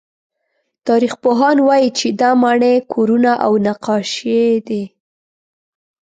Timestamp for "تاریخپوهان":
0.87-1.57